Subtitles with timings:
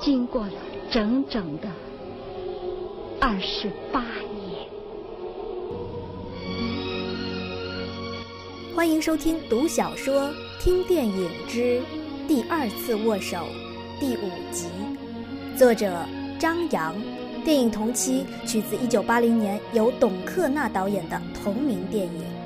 [0.00, 0.52] 经过了
[0.90, 1.68] 整整的
[3.20, 4.68] 二十八年？
[8.76, 10.30] 欢迎收听读小说、
[10.60, 11.80] 听电影之
[12.28, 13.36] 《第二次握手》
[13.98, 14.66] 第五集，
[15.56, 16.06] 作者
[16.38, 16.94] 张扬，
[17.44, 22.37] 电影同期取自一九八零年由董克娜导演的同名电影。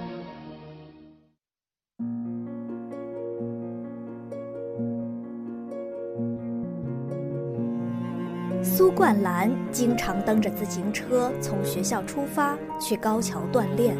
[9.03, 13.97] 冠兰经常蹬着自行车从学校出发去高桥锻炼。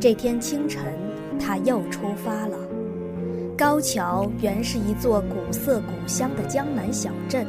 [0.00, 0.84] 这天清晨，
[1.40, 2.56] 他又出发了。
[3.56, 7.48] 高桥原是一座古色古香的江南小镇，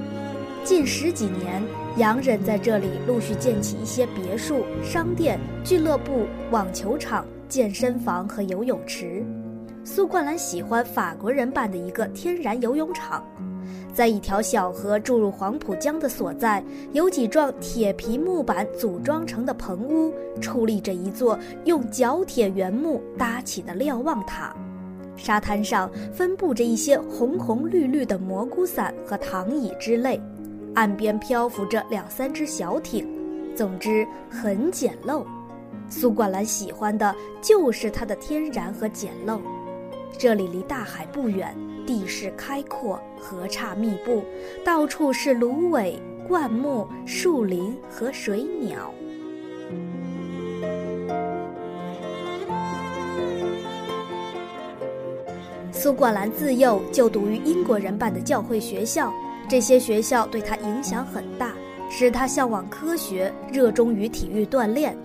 [0.63, 1.61] 近十几年，
[1.97, 9.23] 洋人在这里陆续建起一些别墅、商店、俱乐部、网球场、健身房和游泳池。
[9.83, 13.23] 苏冠兰喜欢法国人办的一个天然游泳场。
[13.99, 24.55] 在一条小河注入黄浦江的所在，有几幢铁皮木板组装成的棚屋，矗立着一座用角铁原木搭起的瞭望塔。
[25.17, 30.17] 沙滩上分布着一些红红绿绿的蘑菇伞和躺椅之类，
[30.75, 33.05] 岸边漂浮着两三只小艇。
[33.53, 35.25] 总之很简陋。
[35.89, 39.41] 苏冠兰喜欢的就是它的天然和简陋。
[40.17, 41.53] 这里离大海不远。
[41.89, 44.23] 地势开阔，河岔密布，
[44.63, 48.93] 到处是芦苇、灌木、树林和水鸟。
[55.71, 59.11] 苏冠兰自幼就读于英国人办的教会学校，
[59.49, 61.55] 这些学校对他影响很大，
[61.89, 64.95] 使他向往科学，热衷于体育锻炼。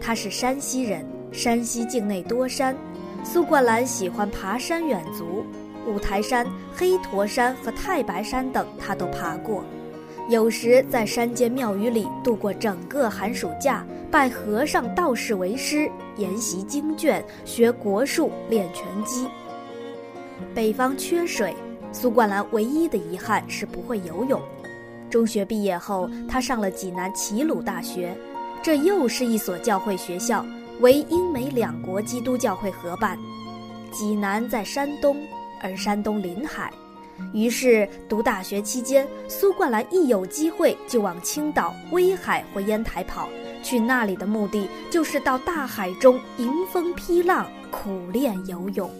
[0.00, 2.76] 他是山西人，山西境内多山，
[3.24, 5.44] 苏冠兰喜欢爬山远足。
[5.90, 9.64] 五台山、黑驼山和太白山等，他都爬过。
[10.28, 19.26] 有时在山间庙宇里度过整个寒暑假，拜和尚、道士为师，研习经卷，学国术，练拳击。
[20.54, 21.52] 北方缺水，
[21.90, 24.40] 苏冠兰唯一的遗憾是不会游泳。
[25.10, 28.16] 中学毕业后，他上了济南齐鲁大学，
[28.62, 30.46] 这又是一所教会学校，
[30.78, 33.18] 为英美两国基督教会合办。
[33.90, 35.16] 济南在山东。
[35.60, 36.72] 而山东临海，
[37.32, 43.28] 于是读大学期间，苏冠兰一有机会就往青岛、威海或烟台跑。
[43.62, 48.90] 去那里的目的就是到大海中迎风劈浪，苦练游泳。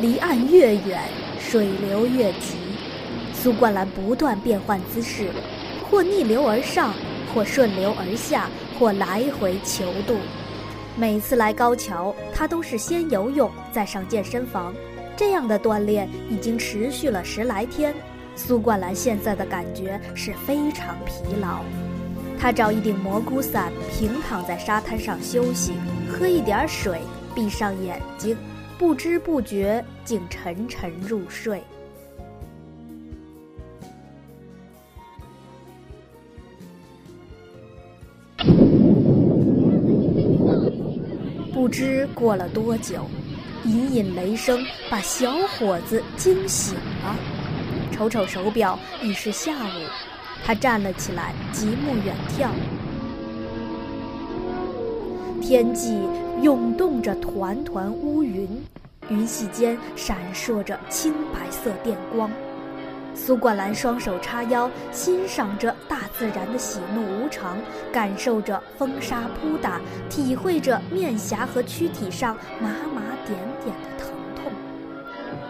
[0.00, 1.02] 离岸越远，
[1.38, 2.56] 水流越急。
[3.34, 5.28] 苏冠兰不断变换姿势，
[5.90, 6.94] 或逆流而上，
[7.34, 10.16] 或顺流而下，或来回求渡。
[10.98, 14.74] 每次来高桥，他都是先游泳，再上健身房。
[15.14, 17.94] 这样的锻炼已经持续了十来天。
[18.34, 21.60] 苏冠兰现在的感觉是非常疲劳。
[22.38, 25.74] 他找一顶蘑菇伞，平躺在沙滩上休息，
[26.08, 26.98] 喝一点水，
[27.34, 28.34] 闭上眼睛，
[28.78, 31.62] 不知不觉竟沉沉入睡。
[41.66, 43.06] 不知过了多久，
[43.64, 47.16] 隐隐雷声把小伙子惊醒了。
[47.90, 49.82] 瞅瞅手表，已是下午。
[50.44, 52.50] 他站了起来，极目远眺，
[55.42, 55.98] 天际
[56.40, 58.48] 涌动着团团乌云，
[59.08, 62.30] 云隙间闪烁着青白色电光。
[63.16, 67.56] 苏冠兰双手叉腰，欣赏着大自然的喜怒无常，
[67.90, 74.52] 感受着风沙扑打，体会着面颊和躯体上麻麻点点的疼痛。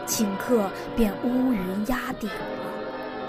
[0.07, 2.37] 顷刻便乌云压顶了，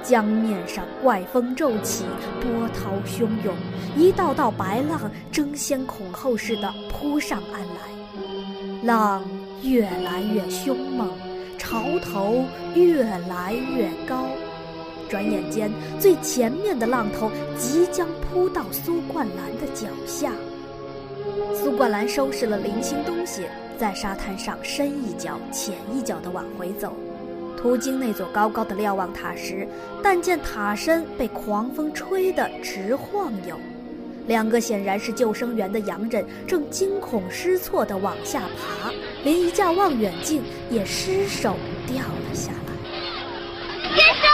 [0.04, 2.06] 江面上怪风骤起，
[2.40, 3.56] 波涛汹涌，
[3.98, 9.26] 一道道白浪争先恐后似的扑上岸来，浪
[9.64, 11.10] 越来越凶猛。
[11.70, 14.28] 潮头越来越高，
[15.10, 15.70] 转眼间，
[16.00, 20.32] 最前面的浪头即将扑到苏冠兰的脚下。
[21.54, 23.48] 苏冠兰收拾了零星东西，
[23.78, 26.94] 在沙滩上深一脚浅一脚地往回走。
[27.58, 29.68] 途经那座高高的瞭望塔时，
[30.02, 33.58] 但见塔身被狂风吹得直晃悠。
[34.28, 38.92] 两个显然是救生员的洋人正惊恐失措地往下爬，
[39.24, 41.56] 连一架望远镜也失手
[41.88, 42.58] 掉了下来。
[43.96, 44.30] 先生，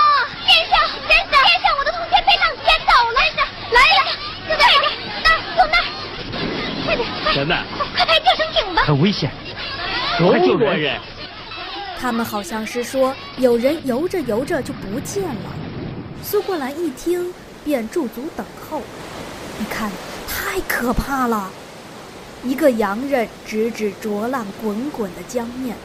[0.48, 0.74] 先生，
[1.07, 3.22] 先生，先生，我的同学被浪掀走了！
[3.72, 4.01] 来了，
[4.50, 4.86] 就在那边，
[5.24, 5.86] 那儿，就那儿，
[6.86, 7.34] 快点，快！
[7.36, 7.63] 小奈，
[7.96, 8.81] 快派救生艇吧！
[8.86, 9.31] 很危险，
[10.18, 11.00] 快救人！
[12.00, 15.51] 他们好像是说有人游着游着就不见了。
[16.24, 18.81] 苏过兰一听，便驻足等候。
[20.28, 21.50] 太可怕了！
[22.44, 25.76] 一个洋人指指浊浪滚滚的江面，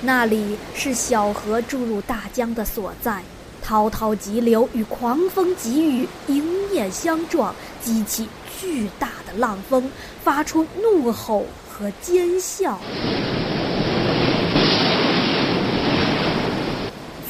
[0.00, 3.22] 那里是小河注入大江的所在，
[3.62, 8.26] 滔滔急流与狂风急雨迎面相撞，激起
[8.58, 9.90] 巨大的浪峰，
[10.24, 12.76] 发出怒吼和尖啸。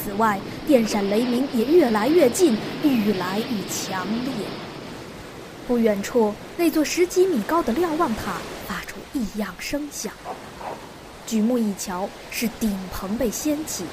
[0.04, 4.32] 此外，电闪雷鸣也越来越近，愈来愈强烈。
[5.66, 10.12] 不远处，那座十几米高的瞭望塔发出异样声响。
[11.26, 13.84] 举目一瞧，是顶棚被掀起，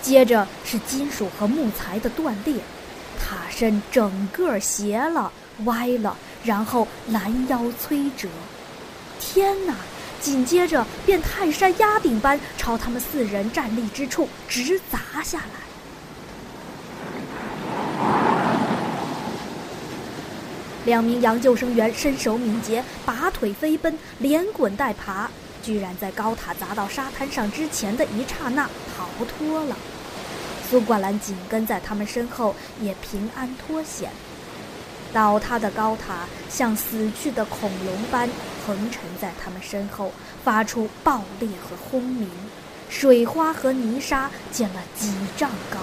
[0.00, 2.54] 接着是金属和木材的断裂，
[3.18, 5.32] 塔身整个斜了、
[5.64, 8.28] 歪了，然后拦腰摧折。
[9.18, 9.74] 天哪！
[10.20, 15.67] 紧接着便泰山压顶般朝他们四人站立之处直砸下来。
[20.88, 25.28] 两名洋救生员身手敏捷，拔腿飞奔，连滚带爬，
[25.62, 28.64] 居然在高塔砸到沙滩上之前的一刹那
[28.96, 29.76] 逃脱了。
[30.70, 34.10] 苏冠兰紧跟在他们身后，也平安脱险。
[35.12, 38.26] 倒塌的高塔像死去的恐龙般
[38.66, 40.10] 横沉在他们身后，
[40.42, 42.30] 发出爆裂和轰鸣，
[42.88, 45.80] 水花和泥沙溅了几丈高。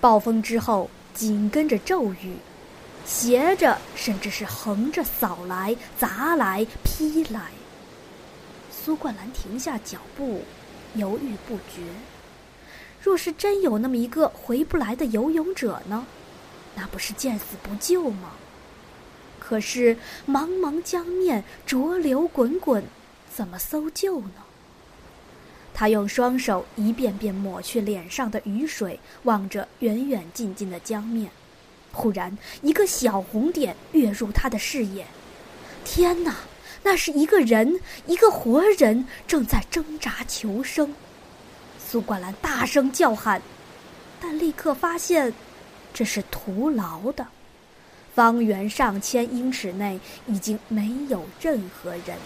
[0.00, 2.36] 暴风之后，紧跟着骤雨，
[3.04, 7.50] 斜着甚至是横着扫来、砸来、劈来。
[8.70, 10.42] 苏冠兰停下脚步，
[10.94, 11.82] 犹豫不决。
[13.02, 16.06] 若是真有那么一个回不来的游泳者呢？
[16.74, 18.30] 那不是见死不救吗？
[19.38, 19.96] 可是
[20.28, 22.84] 茫茫江面，浊流滚滚，
[23.30, 24.44] 怎么搜救呢？
[25.72, 31.30] 他用双手一遍遍抹去脸上的雨水，望着远远近近的江面。
[31.92, 35.06] 忽然，一个小红点跃入他的视野。
[35.84, 36.36] 天哪，
[36.82, 40.94] 那是一个人，一个活人，正在挣扎求生。
[41.78, 43.40] 苏冠兰大声叫喊，
[44.20, 45.32] 但立刻发现，
[45.92, 47.26] 这是徒劳的。
[48.14, 52.16] 方圆上千英尺内已经没有任何人。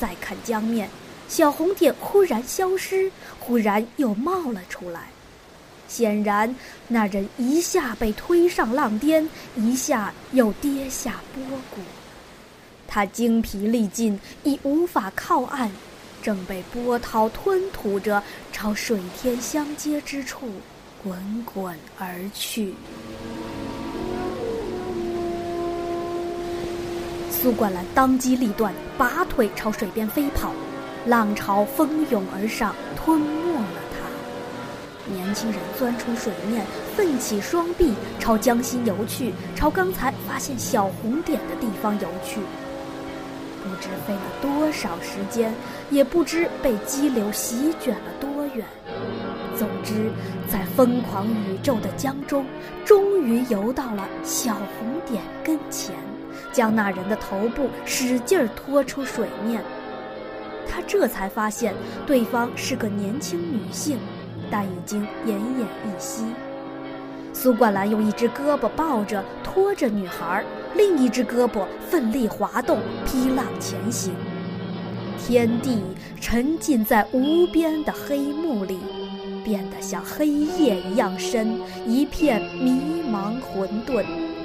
[0.00, 0.88] 再看江面。
[1.28, 5.08] 小红点忽然消失，忽然又冒了出来。
[5.86, 6.54] 显然，
[6.88, 11.80] 那人一下被推上浪巅，一下又跌下波谷。
[12.86, 15.70] 他精疲力尽，已无法靠岸，
[16.22, 18.22] 正被波涛吞吐着，
[18.52, 20.48] 朝水天相接之处
[21.02, 22.74] 滚滚而去。
[27.30, 30.52] 苏冠兰当机立断，拔腿朝水边飞跑。
[31.08, 35.10] 浪潮蜂拥而上，吞没了他。
[35.10, 42.40] 年轻人钻出水面，奋起双臂，朝江心游去，朝刚才发现小红点的地方游去。
[43.62, 45.54] 不知飞了多少时间，
[45.88, 48.66] 也不知被激流席卷了多远。
[49.56, 50.12] 总之，
[50.46, 52.44] 在疯狂宇宙的江中，
[52.84, 55.94] 终于游到了小红点跟前，
[56.52, 59.62] 将那人的头部使劲儿拖出水面。
[60.68, 61.74] 他这才发现，
[62.06, 63.98] 对方是个年轻女性，
[64.50, 66.24] 但已经奄奄一息。
[67.32, 70.44] 苏冠兰用一只胳膊抱着、拖着女孩，
[70.76, 74.12] 另一只胳膊奋力滑动，劈浪前行。
[75.18, 75.82] 天地
[76.20, 78.78] 沉浸在无边的黑幕里，
[79.44, 84.04] 变得像黑夜一样深，一片迷茫混沌，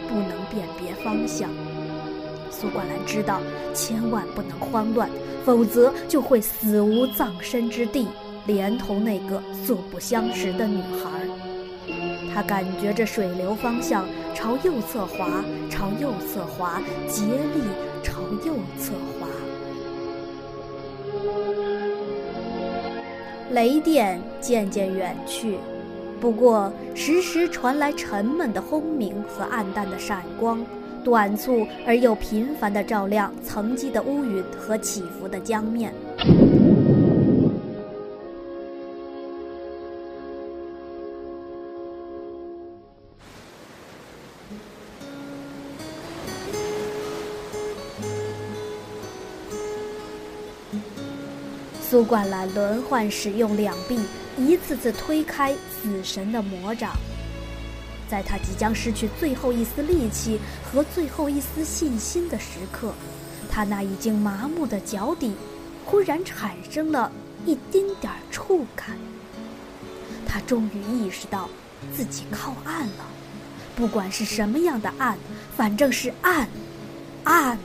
[0.10, 1.50] 不能辨别方向。
[2.54, 3.42] 苏冠兰知道，
[3.74, 5.10] 千万不能慌乱。
[5.44, 8.08] 否则就会死无葬身之地，
[8.46, 11.10] 连同那个素不相识的女孩。
[12.34, 17.62] 他感觉着水流方向朝右侧滑，朝右侧滑，竭力
[18.02, 19.28] 朝右侧滑。
[23.52, 25.58] 雷电渐渐远去，
[26.22, 30.66] 不过时时传来沉闷的轰鸣和暗淡的闪光，
[31.04, 35.94] 短促而又频繁地照亮层积的乌云和起伏的江面。
[51.82, 54.00] 苏冠兰轮换使用两臂，
[54.36, 56.90] 一次次推开死神的魔掌。
[58.14, 62.94] 在他即将失去最后一丝力气和最后一丝信心的时刻，
[63.50, 65.34] 他那已经麻木的脚底，
[65.84, 67.12] 忽然产生了
[67.44, 68.96] 一丁点儿触感。
[70.28, 71.50] 他终于意识到，
[71.92, 73.06] 自己靠岸了。
[73.76, 75.18] 不管是什么样的岸，
[75.58, 76.48] 反正是岸，
[77.24, 77.58] 岸。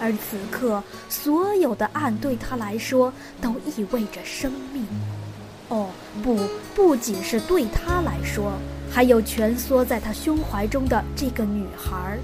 [0.00, 4.86] 而此刻，所有的岸对他来说都意味着生命。
[5.68, 5.90] 哦，
[6.22, 6.38] 不，
[6.74, 8.52] 不仅是对他来说，
[8.90, 12.18] 还有蜷缩在他胸怀中的这个女孩。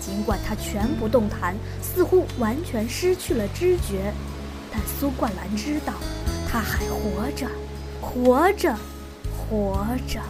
[0.00, 4.12] 尽管他全不动弹，似乎完全失去了知觉，
[4.70, 5.94] 但苏冠兰知道，
[6.46, 7.48] 他还活着，
[8.02, 8.76] 活着，
[9.32, 10.20] 活着。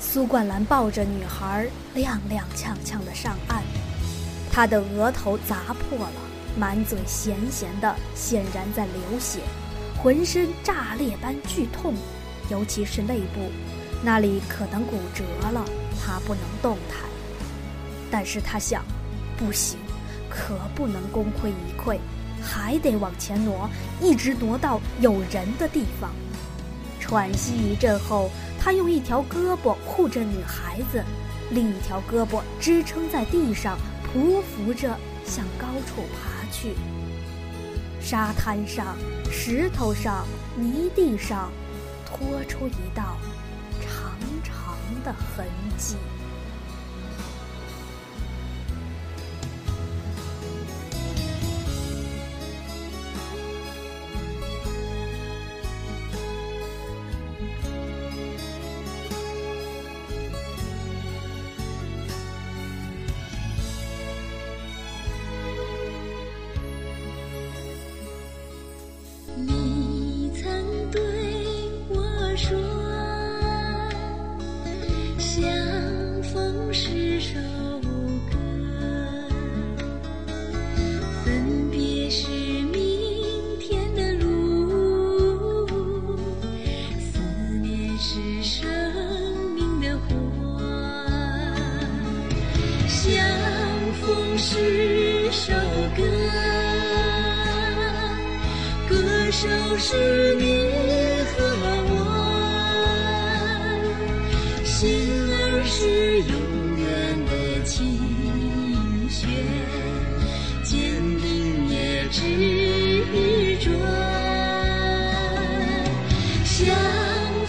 [0.00, 3.62] 苏冠兰抱着女孩，踉踉跄跄地上岸。
[4.50, 6.12] 她的额头砸破了，
[6.58, 9.40] 满嘴咸咸的，显然在流血，
[10.06, 11.92] 浑身炸裂般剧痛，
[12.48, 13.50] 尤其是肋部，
[14.04, 15.64] 那里可能骨折了。
[16.00, 17.00] 他不能动弹，
[18.08, 18.84] 但是他想，
[19.36, 19.80] 不行，
[20.30, 21.98] 可不能功亏一篑，
[22.40, 23.68] 还得往前挪，
[24.00, 26.12] 一直挪到有人的地方。
[27.00, 28.30] 喘息一阵后。
[28.60, 31.02] 他用一条胳膊护着女孩子，
[31.50, 33.76] 另一条胳膊支撑在地上，
[34.12, 36.74] 匍匐着向高处爬去。
[38.00, 38.96] 沙滩上、
[39.30, 41.50] 石头上、泥地上，
[42.04, 43.16] 拖出一道
[43.80, 45.96] 长长的痕迹。
[105.64, 106.86] 是永远
[107.26, 107.98] 的琴
[109.08, 109.28] 弦，
[110.62, 110.74] 坚
[111.20, 113.70] 定也执着。
[116.44, 116.54] 相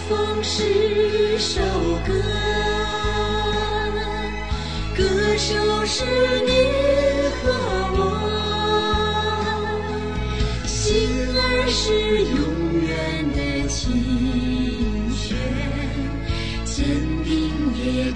[0.08, 1.60] 逢是首
[2.06, 2.12] 歌，
[4.96, 5.02] 歌
[5.36, 6.04] 手是
[6.46, 6.50] 你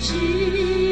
[0.02, 0.91] 知。